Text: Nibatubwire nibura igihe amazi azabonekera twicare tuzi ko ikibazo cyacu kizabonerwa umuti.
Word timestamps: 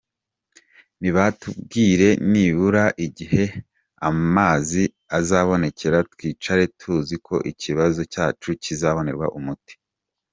Nibatubwire 1.01 2.07
nibura 2.31 2.85
igihe 3.05 3.43
amazi 4.09 4.83
azabonekera 5.19 5.97
twicare 6.11 6.63
tuzi 6.79 7.15
ko 7.27 7.35
ikibazo 7.51 8.01
cyacu 8.13 8.47
kizabonerwa 8.63 9.27
umuti. 9.39 9.73